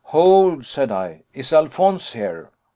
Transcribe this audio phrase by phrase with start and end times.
[0.05, 2.49] "Hold," said I; "is Alphonse here?"